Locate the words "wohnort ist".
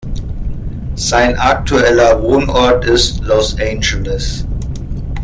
2.23-3.21